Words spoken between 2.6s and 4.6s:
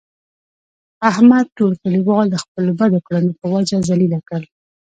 بدو کړنو په وجه ذلیله کړل.